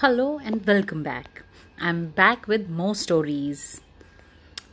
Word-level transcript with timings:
Hello 0.00 0.38
and 0.44 0.66
welcome 0.66 1.02
back. 1.02 1.42
I'm 1.80 2.08
back 2.08 2.46
with 2.46 2.68
more 2.68 2.94
stories. 2.94 3.80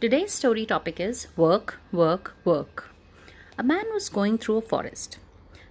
Today's 0.02 0.34
story 0.34 0.66
topic 0.66 1.00
is 1.00 1.28
work, 1.38 1.80
work, 1.94 2.36
work. 2.44 2.90
A 3.58 3.64
man 3.64 3.86
was 3.94 4.10
going 4.10 4.38
through 4.38 4.58
a 4.58 4.62
forest. 4.62 5.20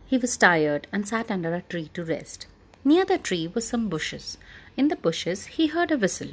He 0.07 0.17
was 0.17 0.38
tired 0.38 0.87
and 0.91 1.07
sat 1.07 1.30
under 1.30 1.53
a 1.53 1.61
tree 1.61 1.91
to 1.93 2.03
rest. 2.03 2.46
Near 2.83 3.04
the 3.04 3.19
tree 3.19 3.46
were 3.46 3.61
some 3.61 3.91
bushes. 3.91 4.38
In 4.75 4.88
the 4.88 4.96
bushes, 4.96 5.45
he 5.59 5.66
heard 5.66 5.91
a 5.91 5.98
whistle. 5.98 6.30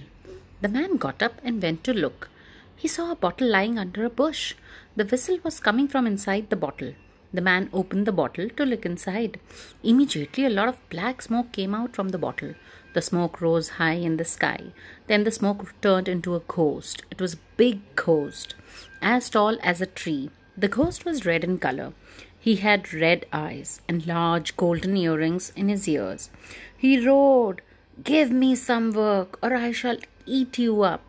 The 0.62 0.70
man 0.70 0.96
got 0.96 1.22
up 1.22 1.42
and 1.44 1.62
went 1.62 1.84
to 1.84 1.94
look. 1.94 2.30
He 2.78 2.88
saw 2.88 3.12
a 3.12 3.18
bottle 3.18 3.50
lying 3.50 3.78
under 3.78 4.06
a 4.06 4.10
bush. 4.10 4.54
The 4.96 5.04
whistle 5.04 5.40
was 5.44 5.60
coming 5.60 5.90
from 5.90 6.08
inside 6.08 6.50
the 6.50 6.56
bottle. 6.56 6.94
The 7.32 7.42
man 7.42 7.70
opened 7.72 8.08
the 8.08 8.12
bottle 8.12 8.50
to 8.50 8.66
look 8.66 8.86
inside. 8.86 9.40
Immediately, 9.84 10.46
a 10.46 10.50
lot 10.50 10.68
of 10.68 10.90
black 10.90 11.22
smoke 11.22 11.52
came 11.52 11.76
out 11.76 11.96
from 11.96 12.10
the 12.10 12.18
bottle. 12.18 12.56
The 12.94 13.04
smoke 13.04 13.40
rose 13.40 13.70
high 13.70 13.94
in 13.94 14.18
the 14.18 14.26
sky. 14.26 14.74
Then 15.08 15.24
the 15.24 15.32
smoke 15.32 15.74
turned 15.82 16.08
into 16.08 16.36
a 16.36 16.40
ghost. 16.40 17.04
It 17.12 17.22
was 17.22 17.36
a 17.36 17.40
big 17.56 17.82
ghost, 17.96 18.56
as 19.02 19.30
tall 19.30 19.58
as 19.62 19.80
a 19.80 19.86
tree. 19.86 20.32
The 20.58 20.68
ghost 20.68 21.06
was 21.06 21.26
red 21.26 21.44
in 21.44 21.60
color. 21.60 21.94
He 22.40 22.56
had 22.56 22.94
red 22.94 23.26
eyes 23.32 23.82
and 23.88 24.08
large 24.08 24.58
golden 24.58 24.98
earrings 24.98 25.52
in 25.56 25.70
his 25.70 25.88
ears. 25.88 26.32
He 26.76 27.06
roared, 27.06 27.62
Give 28.04 28.32
me 28.32 28.56
some 28.56 28.92
work, 28.92 29.38
or 29.44 29.54
I 29.54 29.72
shall 29.72 29.98
eat 30.26 30.58
you 30.58 30.82
up. 30.82 31.04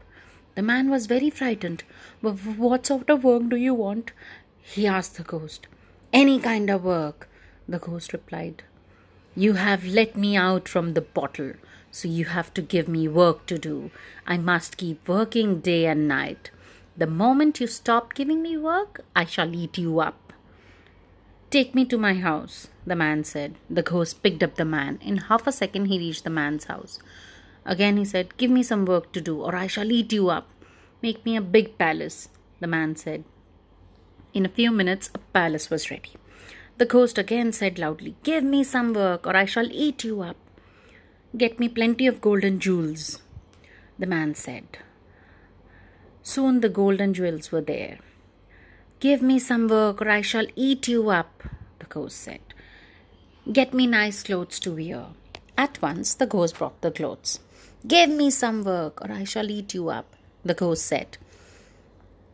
The 0.55 0.63
man 0.63 0.91
was 0.91 1.07
very 1.07 1.31
frightened. 1.31 1.85
But 2.21 2.35
what 2.35 2.87
sort 2.87 3.09
of 3.09 3.25
work 3.25 3.49
do 3.49 3.57
you 3.57 3.73
want? 3.73 4.13
he 4.61 4.87
asked 4.87 5.17
the 5.17 5.23
ghost. 5.23 5.67
Any 6.13 6.41
kind 6.41 6.69
of 6.71 6.83
work, 6.83 7.29
the 7.69 7.79
ghost 7.79 8.13
replied. 8.13 8.65
You 9.37 9.53
have 9.53 9.85
let 9.85 10.17
me 10.17 10.37
out 10.37 10.67
from 10.67 10.95
the 10.95 11.01
bottle, 11.01 11.53
so 11.93 12.09
you 12.09 12.25
have 12.25 12.53
to 12.55 12.63
give 12.63 12.89
me 12.89 13.07
work 13.07 13.47
to 13.47 13.59
do. 13.59 13.93
I 14.27 14.37
must 14.37 14.77
keep 14.77 15.07
working 15.09 15.61
day 15.61 15.87
and 15.87 16.09
night. 16.09 16.51
The 16.97 17.07
moment 17.07 17.61
you 17.61 17.69
stop 17.69 18.15
giving 18.15 18.43
me 18.43 18.57
work, 18.57 19.05
I 19.15 19.25
shall 19.25 19.55
eat 19.55 19.79
you 19.79 20.01
up. 20.01 20.33
Take 21.49 21.77
me 21.77 21.85
to 21.85 21.97
my 21.97 22.15
house, 22.15 22.69
the 22.85 22.97
man 22.97 23.23
said. 23.23 23.55
The 23.69 23.83
ghost 23.83 24.21
picked 24.21 24.43
up 24.43 24.57
the 24.57 24.65
man. 24.65 24.99
In 25.01 25.17
half 25.19 25.47
a 25.47 25.53
second, 25.53 25.87
he 25.87 25.99
reached 25.99 26.25
the 26.25 26.31
man's 26.31 26.65
house. 26.65 26.99
Again, 27.65 27.97
he 27.97 28.05
said, 28.05 28.37
Give 28.37 28.51
me 28.51 28.65
some 28.65 28.85
work 28.85 29.13
to 29.13 29.21
do, 29.21 29.41
or 29.41 29.55
I 29.55 29.69
shall 29.69 29.93
eat 29.93 30.13
you 30.13 30.29
up. 30.29 30.49
Make 31.03 31.25
me 31.25 31.37
a 31.37 31.41
big 31.41 31.79
palace, 31.79 32.29
the 32.59 32.67
man 32.67 32.97
said. 32.97 33.23
In 34.33 34.47
a 34.47 34.49
few 34.49 34.71
minutes, 34.71 35.11
a 35.13 35.19
palace 35.19 35.71
was 35.71 35.91
ready. 35.91 36.13
The 36.79 36.87
ghost 36.87 37.19
again 37.19 37.53
said 37.53 37.81
loudly, 37.81 38.15
Give 38.23 38.45
me 38.45 38.63
some 38.63 38.93
work, 38.93 39.27
or 39.27 39.37
I 39.37 39.45
shall 39.45 39.69
eat 39.73 40.05
you 40.05 40.23
up. 40.23 40.37
Get 41.37 41.59
me 41.59 41.69
plenty 41.69 42.07
of 42.07 42.21
golden 42.21 42.61
jewels, 42.61 43.21
the 43.99 44.07
man 44.07 44.37
said. 44.37 44.79
Soon 46.23 46.61
the 46.61 46.69
golden 46.69 47.13
jewels 47.13 47.51
were 47.51 47.61
there. 47.61 47.99
Give 49.01 49.21
me 49.21 49.41
some 49.41 49.67
work, 49.67 50.01
or 50.01 50.09
I 50.09 50.21
shall 50.21 50.47
eat 50.55 50.87
you 50.87 51.11
up, 51.11 51.43
the 51.81 51.87
ghost 51.87 52.19
said. 52.19 52.41
Get 53.53 53.75
me 53.75 53.89
nice 53.89 54.23
clothes 54.23 54.61
to 54.61 54.75
wear. 54.75 55.07
At 55.59 55.83
once 55.83 56.15
the 56.15 56.27
ghost 56.27 56.59
brought 56.59 56.81
the 56.83 56.93
clothes. 56.93 57.41
Give 57.87 58.11
me 58.11 58.31
some 58.31 58.63
work, 58.63 59.01
or 59.01 59.11
I 59.11 59.25
shall 59.25 59.51
eat 59.51 59.75
you 59.75 59.89
up, 59.89 60.15
the 60.45 60.55
ghost 60.55 60.87
said. 60.87 61.19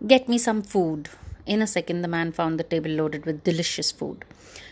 Get 0.06 0.28
me 0.28 0.36
some 0.36 0.62
food. 0.62 1.08
In 1.46 1.62
a 1.62 1.66
second, 1.66 2.02
the 2.02 2.08
man 2.08 2.32
found 2.32 2.58
the 2.58 2.64
table 2.64 2.90
loaded 2.90 3.24
with 3.24 3.44
delicious 3.44 3.92
food. 3.92 4.24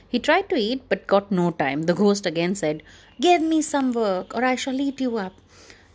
He 0.09 0.19
tried 0.19 0.49
to 0.49 0.57
eat 0.57 0.83
but 0.89 1.07
got 1.07 1.31
no 1.31 1.51
time. 1.51 1.83
The 1.83 1.95
ghost 1.95 2.27
again 2.27 2.55
said, 2.55 2.83
Give 3.21 3.43
me 3.43 3.63
some 3.63 3.93
work, 3.93 4.35
or 4.35 4.45
I 4.45 4.57
shall 4.57 4.81
eat 4.81 5.01
you 5.01 5.17
up. 5.17 5.35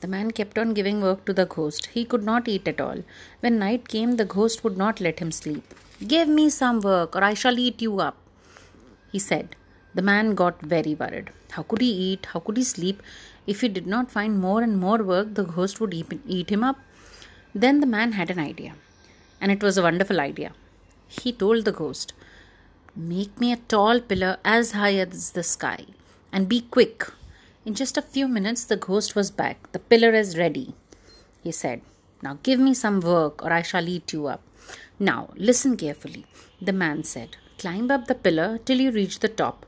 The 0.02 0.08
man 0.08 0.32
kept 0.32 0.58
on 0.58 0.74
giving 0.74 1.02
work 1.02 1.26
to 1.26 1.34
the 1.34 1.46
ghost. 1.46 1.88
He 1.94 2.06
could 2.06 2.24
not 2.24 2.48
eat 2.48 2.68
at 2.68 2.80
all. 2.80 3.04
When 3.42 3.60
night 3.60 3.90
came, 3.90 4.16
the 4.16 4.26
ghost 4.26 4.64
would 4.64 4.78
not 4.78 5.02
let 5.02 5.20
him 5.20 5.32
sleep. 5.32 5.74
Give 6.08 6.30
me 6.30 6.50
some 6.50 6.80
work, 6.80 7.16
or 7.16 7.24
I 7.24 7.34
shall 7.34 7.60
eat 7.60 7.82
you 7.82 8.00
up, 8.00 8.16
he 9.12 9.20
said. 9.20 9.56
The 9.94 10.02
man 10.02 10.36
got 10.36 10.62
very 10.62 10.96
worried. 10.96 11.32
How 11.52 11.64
could 11.64 11.82
he 11.82 11.92
eat? 11.92 12.28
How 12.28 12.40
could 12.40 12.56
he 12.56 12.64
sleep? 12.64 13.04
If 13.48 13.62
he 13.62 13.68
did 13.68 13.88
not 13.88 14.12
find 14.12 14.40
more 14.40 14.62
and 14.62 14.80
more 14.80 15.04
work, 15.04 15.34
the 15.34 15.44
ghost 15.44 15.82
would 15.82 15.94
eat 15.94 16.50
him 16.50 16.64
up. 16.64 16.78
Then 17.54 17.82
the 17.82 17.88
man 17.88 18.14
had 18.14 18.32
an 18.32 18.40
idea, 18.40 18.76
and 19.42 19.52
it 19.52 19.62
was 19.62 19.78
a 19.78 19.82
wonderful 19.82 20.22
idea. 20.22 20.54
He 21.10 21.32
told 21.34 21.66
the 21.66 21.72
ghost, 21.72 22.14
Make 22.96 23.40
me 23.40 23.52
a 23.52 23.58
tall 23.58 24.00
pillar 24.00 24.38
as 24.46 24.74
high 24.74 24.96
as 24.96 25.32
the 25.32 25.42
sky, 25.44 25.86
and 26.32 26.48
be 26.48 26.62
quick. 26.62 27.08
In 27.66 27.74
just 27.74 27.98
a 27.98 28.02
few 28.02 28.28
minutes, 28.28 28.64
the 28.64 28.78
ghost 28.78 29.16
was 29.16 29.32
back. 29.32 29.72
The 29.72 29.80
pillar 29.80 30.14
is 30.14 30.38
ready, 30.38 30.76
he 31.44 31.52
said. 31.52 31.82
Now 32.22 32.38
give 32.44 32.60
me 32.60 32.74
some 32.74 33.00
work, 33.00 33.44
or 33.44 33.52
I 33.52 33.64
shall 33.64 33.90
eat 33.90 34.14
you 34.14 34.28
up. 34.28 34.44
Now 35.00 35.30
listen 35.36 35.78
carefully, 35.78 36.26
the 36.62 36.74
man 36.74 37.04
said. 37.04 37.38
Climb 37.58 37.90
up 37.90 38.06
the 38.08 38.16
pillar 38.16 38.60
till 38.60 38.80
you 38.80 38.92
reach 38.92 39.20
the 39.20 39.30
top. 39.30 39.66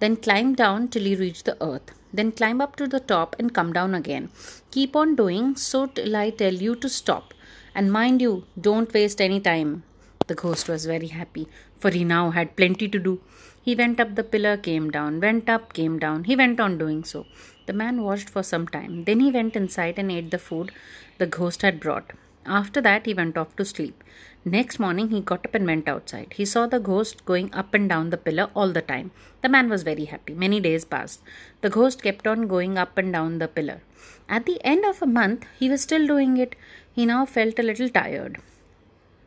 Then 0.00 0.16
climb 0.16 0.54
down 0.54 0.88
till 0.88 1.06
you 1.06 1.18
reach 1.18 1.44
the 1.44 1.62
earth. 1.62 1.92
Then 2.12 2.32
climb 2.32 2.60
up 2.60 2.76
to 2.76 2.86
the 2.86 3.00
top 3.00 3.36
and 3.38 3.52
come 3.52 3.72
down 3.72 3.94
again. 3.94 4.30
Keep 4.70 4.96
on 4.96 5.16
doing 5.16 5.56
so 5.56 5.86
till 5.86 6.16
I 6.16 6.30
tell 6.30 6.54
you 6.54 6.76
to 6.76 6.88
stop. 6.88 7.34
And 7.74 7.92
mind 7.92 8.22
you, 8.22 8.44
don't 8.58 8.92
waste 8.94 9.20
any 9.20 9.40
time. 9.40 9.82
The 10.28 10.34
ghost 10.34 10.68
was 10.68 10.86
very 10.86 11.08
happy, 11.08 11.48
for 11.78 11.90
he 11.90 12.04
now 12.04 12.30
had 12.30 12.54
plenty 12.54 12.86
to 12.88 12.98
do. 12.98 13.20
He 13.62 13.74
went 13.74 13.98
up 13.98 14.14
the 14.14 14.24
pillar, 14.24 14.56
came 14.56 14.90
down, 14.90 15.20
went 15.20 15.48
up, 15.48 15.72
came 15.72 15.98
down. 15.98 16.24
He 16.24 16.36
went 16.36 16.60
on 16.60 16.78
doing 16.78 17.02
so. 17.02 17.26
The 17.66 17.72
man 17.72 18.02
watched 18.02 18.30
for 18.30 18.42
some 18.42 18.66
time. 18.68 19.04
Then 19.04 19.20
he 19.20 19.30
went 19.30 19.56
inside 19.56 19.98
and 19.98 20.12
ate 20.12 20.30
the 20.30 20.38
food 20.38 20.70
the 21.18 21.26
ghost 21.26 21.62
had 21.62 21.80
brought. 21.80 22.12
After 22.46 22.80
that, 22.80 23.06
he 23.06 23.14
went 23.14 23.36
off 23.36 23.56
to 23.56 23.64
sleep. 23.64 24.04
Next 24.44 24.78
morning, 24.78 25.10
he 25.10 25.20
got 25.20 25.46
up 25.46 25.54
and 25.54 25.66
went 25.66 25.88
outside. 25.88 26.34
He 26.34 26.44
saw 26.44 26.66
the 26.66 26.78
ghost 26.78 27.24
going 27.24 27.52
up 27.52 27.74
and 27.74 27.88
down 27.88 28.10
the 28.10 28.16
pillar 28.16 28.48
all 28.54 28.72
the 28.72 28.82
time. 28.82 29.10
The 29.42 29.48
man 29.48 29.68
was 29.68 29.82
very 29.82 30.06
happy. 30.06 30.34
Many 30.34 30.60
days 30.60 30.84
passed. 30.84 31.22
The 31.60 31.70
ghost 31.70 32.02
kept 32.02 32.26
on 32.26 32.48
going 32.48 32.78
up 32.78 32.96
and 32.96 33.12
down 33.12 33.38
the 33.38 33.48
pillar. 33.48 33.80
At 34.28 34.46
the 34.46 34.60
end 34.64 34.84
of 34.84 35.02
a 35.02 35.06
month, 35.06 35.46
he 35.58 35.68
was 35.68 35.82
still 35.82 36.06
doing 36.06 36.36
it. 36.36 36.54
He 36.94 37.04
now 37.04 37.26
felt 37.26 37.58
a 37.58 37.62
little 37.62 37.88
tired. 37.88 38.38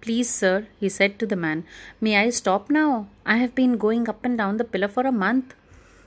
Please, 0.01 0.29
sir, 0.29 0.67
he 0.79 0.89
said 0.89 1.19
to 1.19 1.27
the 1.27 1.35
man, 1.35 1.63
may 2.01 2.17
I 2.17 2.31
stop 2.31 2.69
now? 2.71 3.07
I 3.25 3.37
have 3.37 3.53
been 3.53 3.77
going 3.77 4.09
up 4.09 4.25
and 4.25 4.35
down 4.35 4.57
the 4.57 4.63
pillar 4.63 4.87
for 4.87 5.03
a 5.05 5.11
month. 5.11 5.53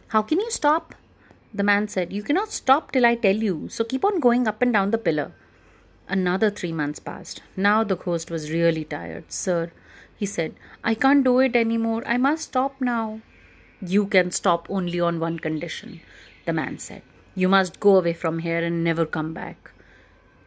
How 0.09 0.23
can 0.23 0.41
you 0.41 0.51
stop? 0.51 0.95
The 1.53 1.63
man 1.63 1.87
said, 1.87 2.13
You 2.13 2.25
cannot 2.25 2.51
stop 2.51 2.91
till 2.91 3.07
I 3.07 3.15
tell 3.15 3.37
you, 3.37 3.69
so 3.69 3.85
keep 3.85 4.05
on 4.05 4.19
going 4.19 4.49
up 4.49 4.61
and 4.61 4.73
down 4.73 4.91
the 4.91 4.99
pillar. 4.99 5.33
Another 6.09 6.51
three 6.51 6.73
months 6.73 6.99
passed. 6.99 7.43
Now 7.57 7.85
the 7.85 7.97
ghost 7.97 8.31
was 8.31 8.51
really 8.51 8.85
tired. 8.85 9.31
Sir, 9.33 9.71
he 10.17 10.27
said, 10.27 10.55
I 10.83 10.95
can't 10.95 11.23
do 11.23 11.39
it 11.39 11.55
anymore. 11.55 12.03
I 12.07 12.17
must 12.17 12.45
stop 12.45 12.81
now. 12.81 13.21
You 13.81 14.07
can 14.07 14.33
stop 14.33 14.67
only 14.69 14.99
on 14.99 15.21
one 15.21 15.39
condition, 15.39 16.01
the 16.47 16.53
man 16.53 16.79
said. 16.79 17.03
You 17.37 17.49
must 17.49 17.79
go 17.79 17.97
away 17.97 18.13
from 18.13 18.41
here 18.41 18.59
and 18.59 18.83
never 18.83 19.07
come 19.07 19.33
back. 19.33 19.71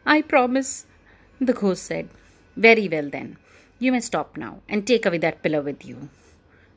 I 0.04 0.20
promise, 0.22 0.84
the 1.40 1.54
ghost 1.54 1.84
said. 1.84 2.08
Very 2.66 2.88
well 2.88 3.08
then. 3.08 3.36
You 3.78 3.92
may 3.92 4.00
stop 4.00 4.36
now 4.36 4.60
and 4.68 4.84
take 4.84 5.06
away 5.06 5.18
that 5.18 5.42
pillar 5.42 5.62
with 5.62 5.84
you. 5.84 6.08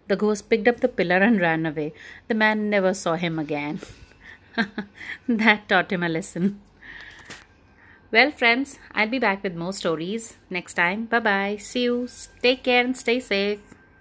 The 0.07 0.15
ghost 0.15 0.49
picked 0.49 0.67
up 0.67 0.81
the 0.81 0.87
pillar 0.87 1.17
and 1.17 1.41
ran 1.41 1.65
away. 1.65 1.93
The 2.27 2.35
man 2.35 2.69
never 2.69 2.93
saw 2.93 3.15
him 3.15 3.39
again. 3.39 3.79
that 5.27 5.67
taught 5.67 5.91
him 5.91 6.03
a 6.03 6.09
lesson. 6.09 6.61
Well, 8.11 8.29
friends, 8.29 8.77
I'll 8.91 9.09
be 9.09 9.19
back 9.19 9.41
with 9.41 9.55
more 9.55 9.73
stories 9.73 10.35
next 10.49 10.75
time. 10.75 11.05
Bye 11.05 11.19
bye. 11.19 11.57
See 11.59 11.83
you. 11.83 12.07
Take 12.43 12.63
care 12.63 12.83
and 12.83 12.95
stay 12.95 13.19
safe. 13.19 13.59